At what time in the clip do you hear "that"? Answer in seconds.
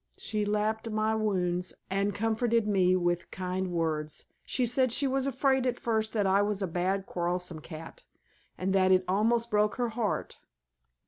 6.13-6.25, 8.73-8.91